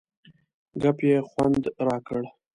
[0.81, 2.21] ګپ یې خوند را کړ.